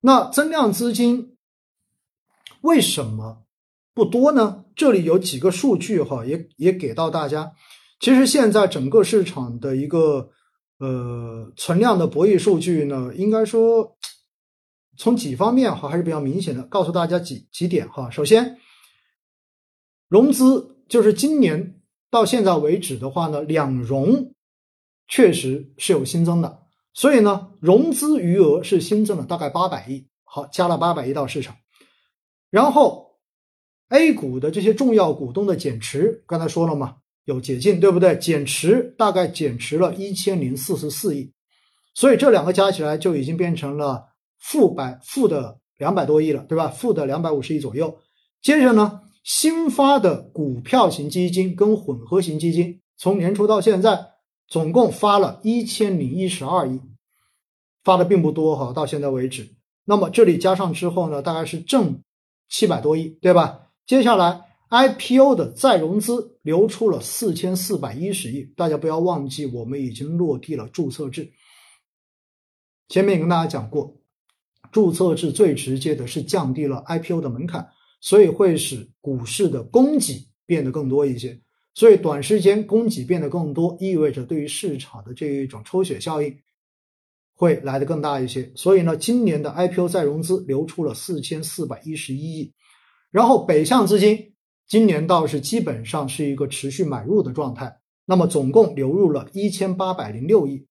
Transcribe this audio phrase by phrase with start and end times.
[0.00, 1.36] 那增量资金
[2.60, 3.44] 为什么
[3.94, 4.64] 不多呢？
[4.76, 7.52] 这里有几个数据哈，也也给到大家。
[7.98, 10.30] 其实现在整个市场的一个
[10.78, 13.96] 呃存量的博弈数据呢，应该说
[14.96, 18.08] 从几方面哈还是比较明显的，告诉大家几几点哈。
[18.08, 18.58] 首先，
[20.08, 24.32] 融资就是今年到现在为止的话呢，两融
[25.08, 26.67] 确实是有新增的，
[26.98, 31.54] 所以呢，融资余额是新增了大概八百亿，好加了八百亿到市场，
[32.50, 33.20] 然后
[33.90, 36.96] A 股的这些重要股东的减持，刚才说了嘛。
[37.24, 38.16] 有解禁，对不对？
[38.16, 41.30] 减持大概减持了一千零四十四亿，
[41.94, 44.06] 所以这两个加起来就已经变成了
[44.40, 46.66] 负百负的两百多亿了，对吧？
[46.66, 47.96] 负的两百五十亿左右。
[48.42, 54.06] 接着呢，新发的股票型基金跟混合型基金，从年初到现在
[54.48, 56.80] 总共发了一千零一十二亿，
[57.84, 59.54] 发的并不多哈，到现在为止。
[59.84, 62.02] 那么这里加上之后呢，大概是挣
[62.48, 63.70] 七百多亿，对吧？
[63.86, 64.44] 接下来。
[64.70, 71.32] IPO 的再融资流出了四千四百一十亿，大家不要忘记，我们已经落地了注册制。
[72.90, 73.96] 前面也跟大家讲过，
[74.70, 77.66] 注册制最直接的是降低了 IPO 的门槛，
[78.02, 81.40] 所以会使股市的供给变得更多一些。
[81.74, 86.38] 所以短时间供给变得更多，意味着对于市场的这一种抽血效应
[87.38, 88.52] 会来得更大一些。
[88.56, 92.52] 所以呢，今年的 IPO 再融资流出了四千四百一十一亿，
[93.12, 94.34] 然后北向资金。
[94.66, 100.66] 今年倒是基本上是一个持续买入的状态，那么总共流入了一千八百零六亿，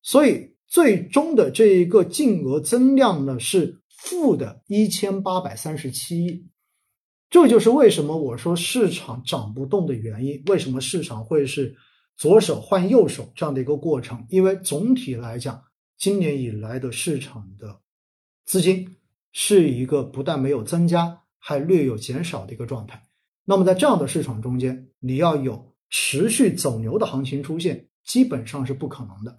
[0.00, 6.46] 所以最终的这一个净额增量呢是负的一千八百三十七亿，
[7.28, 11.76] 这就是为什么我说市场涨不动的原因，为什么市场会是
[12.16, 14.24] 左手换右手这样的一个过程？
[14.30, 15.62] 因为总体来讲，
[15.96, 17.80] 今年以来的市场的
[18.44, 18.96] 资金
[19.32, 23.02] 是一个不但没有增加，还略有减少的一个状态。
[23.44, 29.38] 那么在这样的市场中间，你要有持续走牛的行情出现，基本上是不可能的。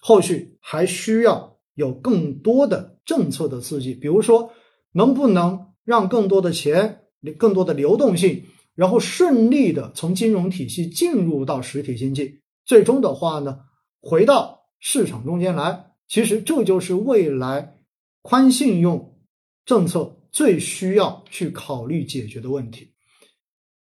[0.00, 4.52] 后续还需要有更多的政策的刺激，比如说
[4.92, 7.02] 能不能让更多的钱、
[7.38, 13.60] 更多的流动性，然后顺利的从金融体系进入到实体经济，最终的话呢，
[14.00, 15.91] 回到市场中间来。
[16.12, 17.78] 其实这就是未来
[18.20, 19.16] 宽信用
[19.64, 22.92] 政策最需要去考虑解决的问题。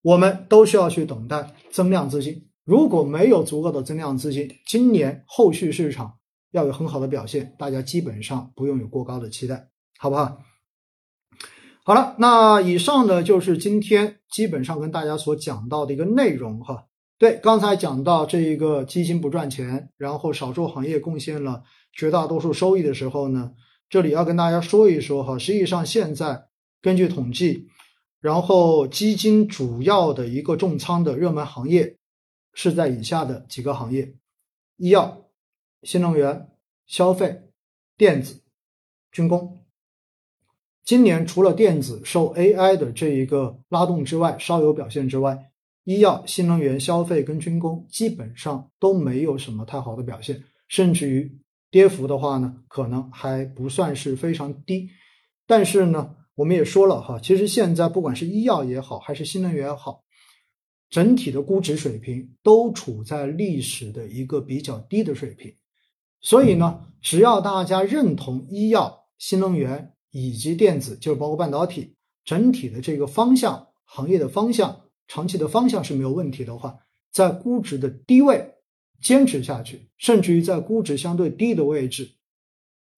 [0.00, 2.48] 我们都需要去等待增量资金。
[2.64, 6.14] 如果没有足够的增量资金，今年后续市场
[6.50, 9.68] 要有很好的表现，大家基本上不用有过高的期待，
[9.98, 10.38] 好不好？
[11.84, 16.86] 好了，那以上呢就是今天基本上跟大家所讲到的一个内容哈。
[17.18, 23.52] 对，刚才讲到这一个基金不赚钱，然后少数行业贡献了绝大多数收益的时候呢，
[23.88, 25.38] 这里要跟大家说一说哈。
[25.38, 26.46] 实际上现在
[26.82, 27.68] 根据统计。
[28.20, 31.98] 然后基金主要的一个重仓的热门行业
[32.54, 34.14] 是在以下的几个行业：
[34.78, 35.26] 医药、
[35.82, 36.48] 新能源、
[36.86, 37.42] 消费、
[37.98, 38.40] 电子、
[39.12, 39.62] 军工。
[40.82, 45.50] 今年除了电子受 AI 的这一个拉动之外，稍有表现之外，
[45.84, 51.38] 医药、新能源、消费跟军工基本上都没有什么太好的表现，甚至于
[51.70, 54.88] 跌幅的话呢，可能还不算是非常低。
[55.46, 60.02] 但是呢，我们也说了哈，其实现在不管是医药也好，还是新能源也好，
[60.88, 65.54] 整体的估值水平都处在历史的一个比较低的水平。
[66.22, 76.76] 所以呢，只要大家认同医药、新能源以及电子，就是包括半导体整体的这个方向、行业的方向、长期的方向是没有问题的话，
[77.12, 78.54] 在估值的低位
[79.00, 82.10] 坚持下去，甚至于在估值相对低的位置，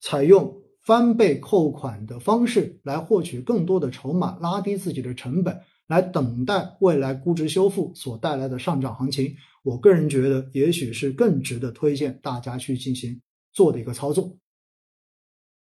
[0.00, 0.62] 采用。
[0.86, 9.34] 翻倍扣款的方式来获取更多的筹码，拉低自己的成本，来等待未来估值修复所带来的上涨行情。
[9.64, 13.20] 我个人觉得，也许是更值得推荐大家去进行
[13.52, 14.38] 做的一个操作。